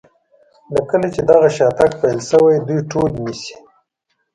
له 0.73 0.81
کله 0.89 1.07
چې 1.13 1.21
دغه 1.29 1.47
شاتګ 1.57 1.91
پیل 2.01 2.19
شوی 2.29 2.55
دوی 2.67 2.79
ټول 2.91 3.09
نیسي. 3.23 3.53